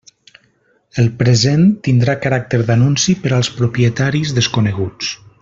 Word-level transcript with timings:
El 1.03 1.09
present 1.19 1.67
tindrà 1.87 2.15
caràcter 2.23 2.61
d'anunci 2.71 3.15
per 3.27 3.35
als 3.41 3.53
propietaris 3.61 4.35
desconeguts. 4.41 5.15